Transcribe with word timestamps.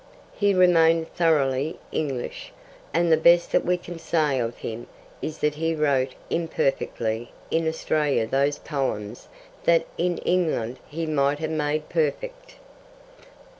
He 0.33 0.55
remained 0.55 1.13
thoroughly 1.13 1.77
English, 1.91 2.51
and 2.91 3.11
the 3.11 3.17
best 3.17 3.51
that 3.51 3.63
we 3.63 3.77
can 3.77 3.99
say 3.99 4.39
of 4.39 4.57
him 4.57 4.87
is 5.21 5.37
that 5.37 5.53
he 5.53 5.75
wrote 5.75 6.15
imperfectly 6.31 7.31
in 7.51 7.67
Australia 7.67 8.25
those 8.25 8.57
poems 8.57 9.27
that 9.65 9.85
in 9.99 10.17
England 10.17 10.79
he 10.87 11.05
might 11.05 11.37
have 11.37 11.51
made 11.51 11.87
perfect. 11.87 12.55